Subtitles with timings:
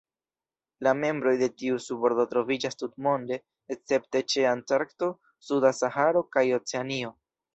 [0.85, 3.37] La membroj de tiu subordo troviĝas tutmonde
[3.77, 5.11] escepte ĉe Antarkto,
[5.51, 7.13] suda Saharo, kaj Oceanio.